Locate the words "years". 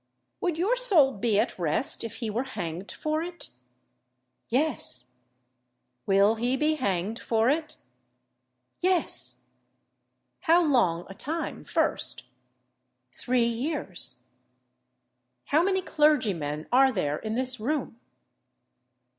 13.45-14.23